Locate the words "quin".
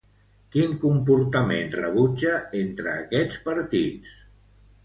0.53-0.71